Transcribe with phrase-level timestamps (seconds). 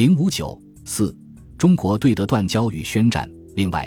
[0.00, 1.14] 零五九四，
[1.58, 3.30] 中国对德断交与宣战。
[3.54, 3.86] 另外，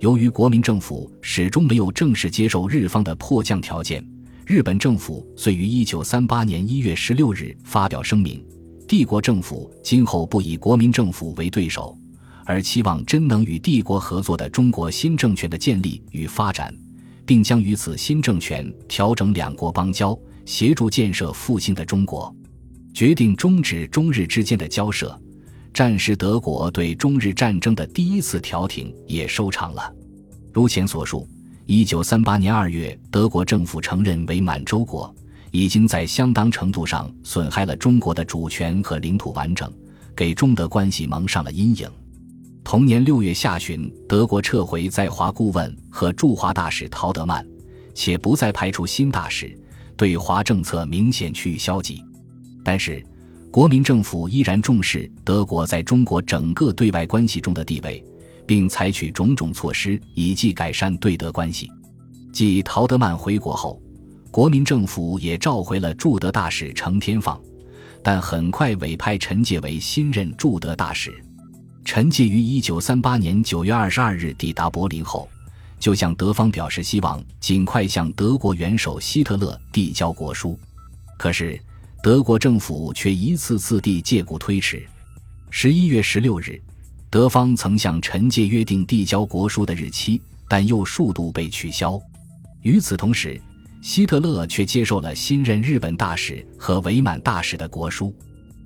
[0.00, 4.04] 由于国民政府始终没有正式接受日方的迫降条件，
[4.44, 8.44] 日本政府遂于一九三八年一月十六日发表声明：
[8.88, 11.96] 帝国政府今后不以国民政府为对手，
[12.44, 16.76] 而期望真能与帝国合作的中国新政权的建立与发展。
[17.24, 22.34] 并将与此新政权调整两国邦交，协助建设复兴的中国，
[22.92, 25.16] 决定终止中日之间的交涉。
[25.72, 29.90] 战时德国对中日战争的第一次调停也收场了。
[30.52, 31.26] 如前所述，
[31.64, 35.12] 一九三八年二月，德国政府承认伪满洲国
[35.50, 39.72] 已经在相当程度上损害了中国的主权和领土完整，
[40.14, 41.88] 给中德关系蒙上了阴影。
[42.62, 47.44] 同年六月下旬，德国撤回在华顾问和驻华大使陶德曼，
[47.94, 49.58] 且不再派出新大使，
[49.96, 52.04] 对华政策明显趋于消极。
[52.62, 53.02] 但是，
[53.52, 58.02] 国民政府依然重视德国在中国整个对外关系中的地位，
[58.46, 61.70] 并采取种种措施以冀改善对德关系。
[62.32, 63.78] 继陶德曼回国后，
[64.30, 67.38] 国民政府也召回了驻德大使程天放，
[68.02, 71.12] 但很快委派陈介为新任驻德大使。
[71.84, 75.28] 陈介于一九三八年九月二十二日抵达柏林后，
[75.78, 80.58] 就向德方表示希望尽快向德国元首希特勒递交国书。
[81.18, 81.60] 可是，
[82.02, 84.84] 德国政府却一次次地借故推迟。
[85.50, 86.60] 十一月十六日，
[87.08, 91.96] 德方曾向陈介约定递交国书的日期，但又数度被取消。
[92.62, 93.40] 与此同时，
[93.80, 98.12] 希特勒却接受了新任日本大使和伪满大使的国书。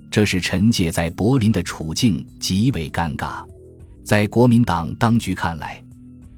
[0.09, 3.45] 这使陈介在柏林的处境极为尴尬。
[4.03, 5.79] 在国民党当局看来，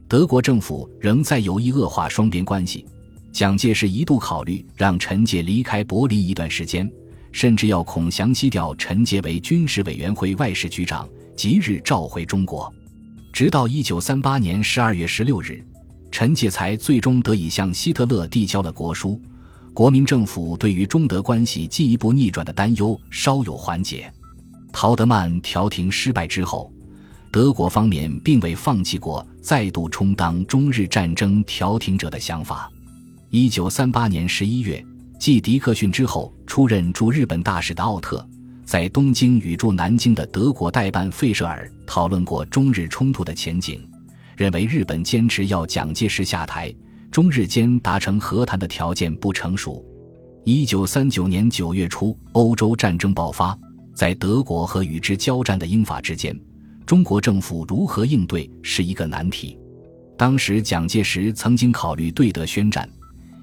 [0.09, 2.86] 德国政府仍在有意恶化双边关系。
[3.31, 6.91] 蒋介石一度考虑让陈介离开柏林一段时间，
[7.31, 12.73] 甚至要孔祥熙调陈介为军事委员会外事局长，即日召回中国。
[13.31, 15.63] 直到一九三八年十二月十六日，
[16.11, 19.21] 陈介才最终得以向希特勒递交了国书。
[19.73, 24.11] 国民政府对于中德关系进一步逆转的担忧稍有缓解。
[24.73, 26.73] 陶德曼调停失败之后，
[27.32, 32.70] 德国方面并未放弃过再度充当中日战争调停者的想法。
[33.31, 34.83] 一九三八年十一月，
[35.19, 38.27] 继迪克逊之后出任驻日本大使的奥特，
[38.65, 43.87] 在东京与驻南京的德国代办费舍尔讨论过中日冲突的前景，
[44.35, 46.73] 认为日本坚持要蒋介石下台。
[47.11, 49.85] 中日间达成和谈的条件不成熟。
[50.43, 53.55] 一九三九年九月初，欧洲战争爆发，
[53.93, 56.35] 在德国和与之交战的英法之间，
[56.83, 59.55] 中国政府如何应对是一个难题。
[60.17, 62.89] 当时，蒋介石曾经考虑对德宣战，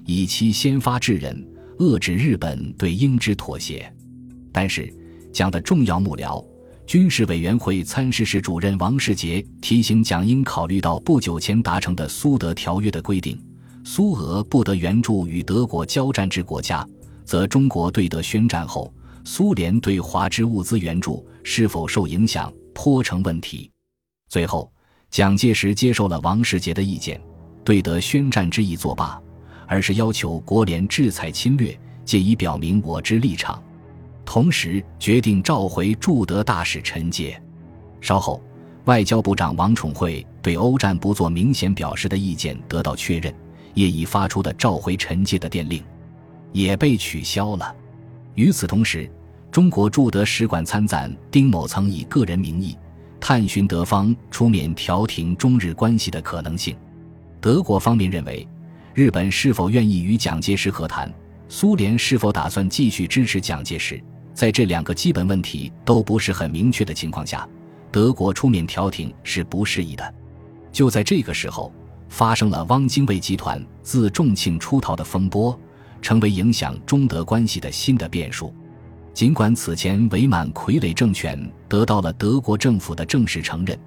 [0.07, 1.45] 以期先发制人，
[1.79, 3.93] 遏制日本对英之妥协。
[4.53, 4.91] 但是，
[5.33, 6.41] 蒋的重要幕僚、
[6.85, 13.37] 军事委员会参事室主任王世杰提醒蒋应考虑到不久前达成的苏德条约的规定。
[13.83, 16.87] 苏俄不得援助与德国交战之国家，
[17.25, 18.93] 则中国对德宣战后，
[19.25, 23.69] 苏联对华之物资援助是否受影响，颇成问题。
[24.29, 24.71] 最后，
[25.09, 27.21] 蒋介石接受了王世杰的意见，
[27.65, 29.21] 对德宣战之意作罢，
[29.67, 33.61] 而是要求国联制裁侵略，借以表明我之立场。
[34.25, 37.39] 同时，决定召回驻德大使陈介。
[38.01, 38.41] 稍后，
[38.85, 43.33] 外交部长王宠惠对欧战不做明显表示的意见得到确认。
[43.73, 45.83] 业已发出的召回陈介的电令，
[46.51, 47.75] 也被取消了。
[48.33, 49.07] 与此同时，
[49.51, 52.75] 中国驻德使馆参赞丁某曾以个人名义
[53.19, 56.75] 探寻德方出面调停中日关系的可能性。
[57.39, 58.47] 德国方面认为，
[58.97, 61.13] 日本是否愿意与蒋介石和谈，
[61.49, 64.01] 苏联是否打算继续支持蒋介石，
[64.33, 67.47] 在这两个基本问题都不是很明确的情况下，
[67.91, 70.15] 德国出面调停是不适宜的。
[70.71, 71.71] 就在这个时候。
[72.09, 75.59] 发生了汪精卫集团自重庆出逃的风波，
[76.01, 78.55] 成为影响中德关系的新的变数。
[79.13, 81.37] 尽管此前伪满傀儡政权
[81.67, 83.77] 得到了德国政府的正式承认，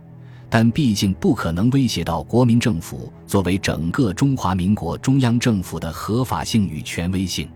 [0.50, 7.48] 但毕竟不可能威胁到国民政府作为整个中华民国中央政府的合法性与权威性。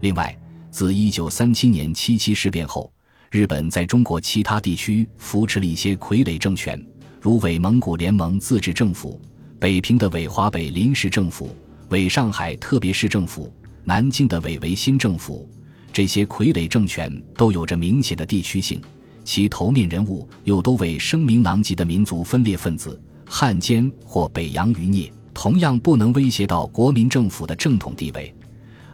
[0.00, 0.36] 另外，
[0.70, 2.92] 自1937年七七事变后，
[3.30, 6.84] 日本在中国其他地区扶持了一些傀儡政权，
[7.20, 9.20] 如伪蒙古联盟自治政府。
[9.60, 11.56] 北平的伪华北临时政府、
[11.90, 13.50] 伪上海特别市政府、
[13.84, 15.48] 南京的伪维新政府，
[15.92, 18.82] 这些傀儡政权都有着明显的地区性，
[19.24, 28.32] 其头面人物又都为声名狼藉的民族分裂分子、汉奸或北洋余孽，同样不能威胁到国民政府的正统地位，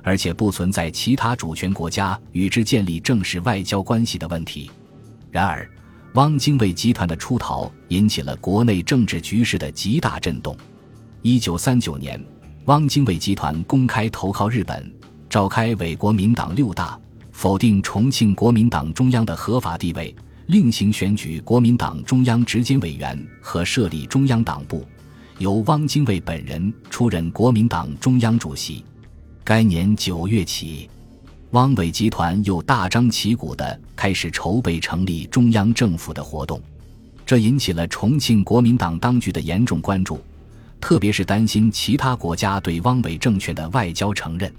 [0.02, 4.70] 而且不存在其他主权国家与之建立正式外交关系的问题。
[5.30, 5.68] 然而，
[6.14, 10.56] 汪精卫集团的出逃引起了国内政治局势的极大震动。
[11.22, 12.20] 一九三九年，
[12.66, 14.92] 汪精卫集团公开投靠日本，
[15.28, 16.98] 召开伪国民党六大，
[17.40, 20.14] 否定重庆国民党中央的合法地位，
[20.48, 24.86] 另行选举国民党中央执监委员和设立中央党部，
[25.38, 28.84] 由汪精卫本人出任国民党中央主席。
[29.42, 30.90] 该年九月起。
[31.52, 36.60] 汪伪集团又大张旗鼓地开始筹备成立中央政府的活动，
[37.24, 40.20] 这引起了重庆国民党当局的严重关注，
[40.78, 44.52] 特别是担心其他国家对汪伪政权的外交承认。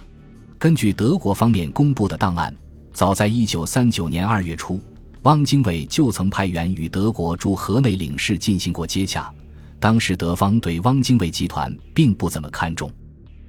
[0.58, 2.52] 根据德国方面公布的档案，
[2.94, 4.80] 早在1939年2月初，
[5.24, 9.34] 汪精卫就曾派员与德国驻河内领事进行过接洽，
[9.80, 12.92] 当时德方对汪精卫集团并不怎么看重。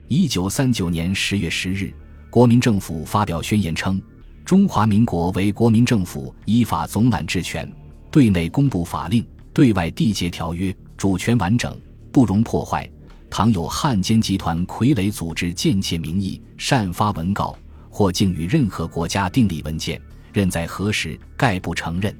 [0.08, 1.94] 1939年10月10日。
[2.30, 4.00] 国民政府发表宣言称
[4.42, 7.70] ：“中华民国为国民政府，依法总揽治权，
[8.10, 9.22] 对内公布法令，
[9.52, 11.78] 对外缔结条约，主权完整，
[12.10, 12.90] 不容破坏。
[13.28, 17.54] 倘有汉奸集团傀儡组织贱窃名义，擅发文告，
[17.92, 20.00] 或竟与任何国家订立文件，
[20.32, 22.12] 任在何时，概不承认。”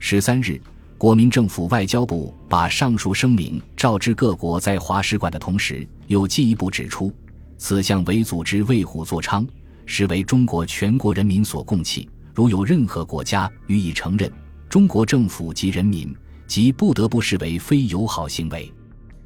[0.00, 0.60] 十三日，
[0.96, 7.12] 国民政府外交部把上述声明召至各国在华使馆的同时，又进一步指出。
[7.58, 9.46] 此项伪组织为虎作伥，
[9.86, 12.08] 实为中国全国人民所共弃。
[12.34, 14.32] 如有任何国家予以承认，
[14.68, 16.12] 中国政府及人民
[16.46, 18.72] 即不得不视为非友好行为。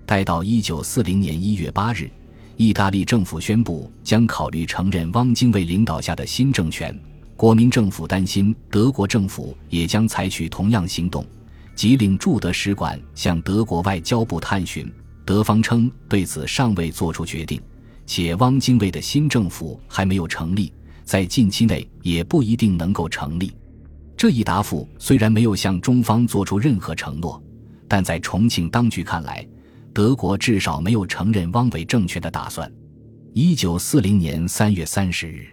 [0.05, 2.11] 待到一九四零年一月八日，
[2.56, 6.99] 意大利政府宣布将考虑承认汪精卫领导下的新政权，
[7.37, 11.25] 国民政府担心德国政府也将采取同样行动，
[11.75, 14.91] 即令驻德使馆向德国外交部探寻。
[15.25, 17.61] 德方称对此尚未作出决定。
[18.06, 20.73] 且汪精卫的新政府还没有成立，
[21.05, 23.53] 在近期内也不一定能够成立。
[24.17, 27.43] 这一答复虽然没有向中方做出任何承诺，
[27.88, 29.47] 但在重庆当局看来，
[29.96, 32.70] 德国至少没有承认汪伪政权的打算。
[33.32, 35.46] 一九四零年三月三十日，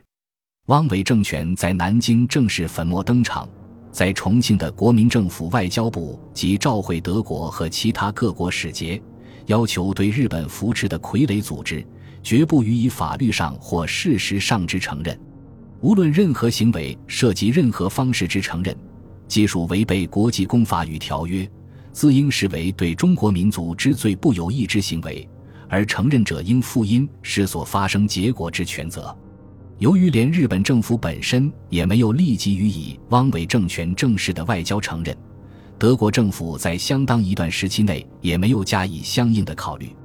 [0.65, 3.47] 汪伪政权在南京正式粉墨登场，
[3.89, 9.01] 在重庆的国民政府外交部即召回德国和其他各国使节，
[9.45, 11.81] 要求对日本扶持的傀儡组织。
[12.21, 15.17] 绝不予以法律上或事实上之承认，
[15.79, 18.75] 无论任何行为涉及任何方式之承认，
[19.25, 21.49] 皆属违背国际公法与条约，
[21.93, 25.25] 自应视为对中国民族之最不有益之行为，
[25.69, 29.15] 而承认者应负因是所发生结果之全责。
[29.77, 35.15] 由于连日本政府本身也没有立即予以汪伪政权正式的外交承认，
[35.77, 39.95] 德国政府在相当一段时期内也没有加以相应的考虑。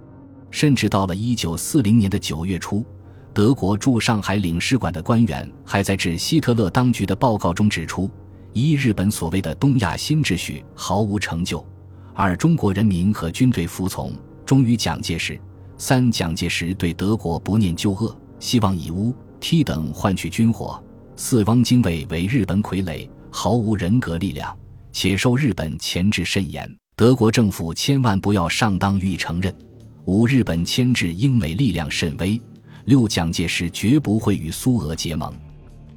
[0.51, 2.85] 甚至到了一九四零年的九月初，
[3.33, 8.11] 德国驻上海领事馆的官员还在致希特勒当局的报告中指出：
[8.53, 11.65] 一、日本所谓的东亚新秩序毫无成就；
[12.21, 14.13] 二、中国人民和军队服从
[14.45, 15.37] 忠于蒋介石；
[15.77, 20.83] 三、蒋介石对德国不念旧恶，希望以乌、梯等换取军火；
[21.15, 24.53] 四、汪精卫为日本傀儡，毫无人格力量，
[24.91, 29.55] 且受日本钳制甚严，德国政府千万不要上当予以承认。
[30.05, 32.43] 五日本牵制英美力量甚微，
[32.87, 35.33] 六蒋介石绝不会与苏俄结盟。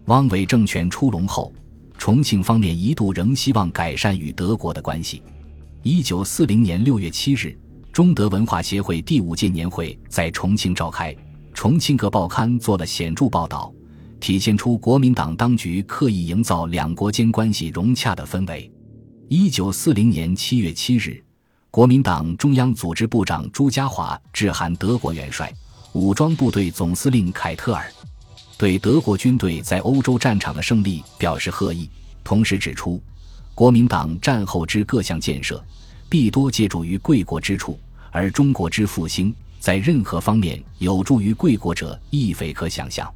[0.05, 1.51] 汪伪政权出笼后，
[1.97, 5.23] 重庆方面一度仍希望改善与德国的关系。
[5.83, 7.57] 一九四零年六月七日，
[7.91, 11.15] 中德文化协会第五届年会在重庆召开，
[11.55, 13.73] 重庆各报刊做了显著报道，
[14.19, 18.71] 体现出国民党当局刻意营造两国间关系融洽的氛围。
[19.27, 21.23] 一九四零年七月七日。
[21.71, 25.51] 国民党中央组织部长朱家骅致函德国元帅、
[25.93, 27.89] 武装部队总司令凯特尔，
[28.57, 31.89] 对德国军队在欧洲战场的胜利表示贺意，
[32.25, 33.01] 同时指出，
[33.55, 35.63] 国民党战后之各项建设
[36.11, 37.79] 必多借助于贵国之处，
[38.11, 43.09] 而中国之复兴在任何方面有助于贵国者亦非可想象。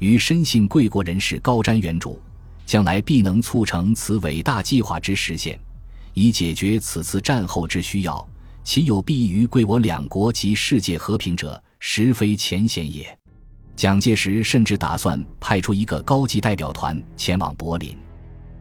[0.00, 2.14] 于深信贵国人士高瞻远瞩，
[2.66, 5.58] 将来必能促成此伟大计划之实现。
[6.12, 8.28] 以解决此次战后之需要，
[8.62, 13.18] 其有裨益于贵我两国及世界和平者，实非浅显也。
[13.74, 17.96] 蒋介石甚至打算派出一个高级代表团前往柏林。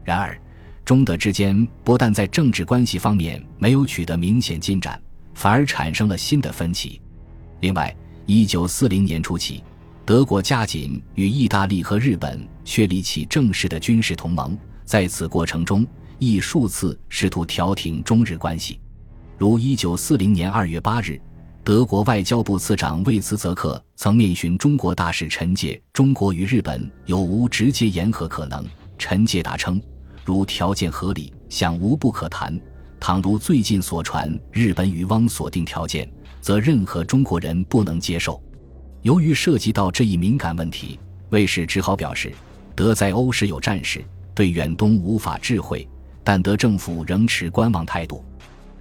[0.05, 0.39] 然而，
[0.85, 5.01] 中德之间不但在政治关系方面没有取得明显进展，
[5.33, 7.01] 反而产生了新的分歧。
[7.61, 7.93] 另外，
[8.27, 9.63] 一九四零年初起，
[10.05, 15.85] 德国加紧与意大利和日本确立起正式的军事同盟，在此过程中。
[16.17, 18.79] 亦数次试图调停中日关系，
[19.37, 21.19] 如一九四零年二月八日，
[21.61, 28.65] 德国外交部次长魏茨泽克曾面询中国大使陈介：“中国与日本有无直接言和可能？”
[28.97, 29.79] 陈介答称
[30.25, 32.59] ：“如条件合理，想无不可谈。
[32.99, 38.41] 倘如最近所传日本与汪所定条件，则任何中国人不能接受。
[39.03, 42.33] 由于涉及到这一敏感问题，卫士只好表示：
[42.75, 44.03] 德在欧时有战事，
[44.33, 45.87] 对远东无法智慧，
[46.23, 48.25] 但德政府仍持观望态度。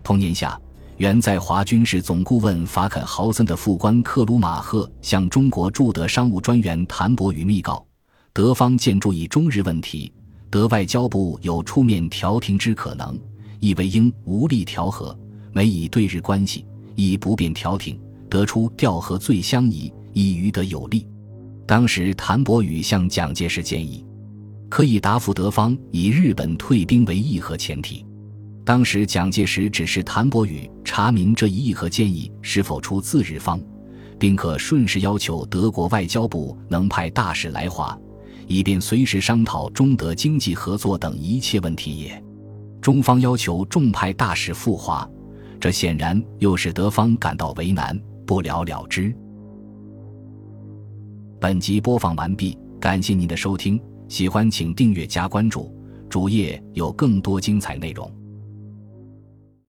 [0.03, 0.59] 同年夏，
[0.97, 7.87] 原在华军事总顾问法肯豪森的副官克鲁马赫向中国驻德商务专员谭伯宇密告：
[8.33, 10.11] 德方建筑以中日问题，
[10.55, 13.19] 德外交部有出面调停之可能，
[13.59, 15.19] 亦为应无力调和，
[15.53, 17.99] 每以对日关系亦不便调停，
[18.31, 21.09] 得出调和最相宜，以于德有利。
[21.67, 24.07] 当时谭伯宇向蒋介石建议，
[24.69, 28.07] 可以答复德方以日本退兵为议和前提。
[28.65, 33.61] 当时蒋介石指示谭伯宇查明这一议和建议是否出自日方，
[34.21, 37.99] 并可顺势要求德国外交部能派大使来华，
[38.47, 42.23] 以便随时商讨中德经济合作等一切问题也。
[42.81, 45.09] 中方要求重派大使赴华，
[45.59, 49.15] 这显然又使德方感到为难，不了了之。
[51.41, 55.75] 本集播放完毕，感谢您的收听，喜欢请订阅加关注，
[56.09, 58.11] 主页有更多精彩内容。